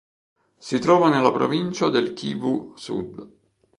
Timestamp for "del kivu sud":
1.89-3.31